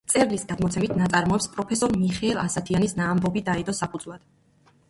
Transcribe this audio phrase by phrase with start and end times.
[0.09, 4.27] მწერლის გადმოცემით, ნაწარმოებს პროფესორ მიხეილ ასათიანის ნაამბობი დაედო საფუძვლად.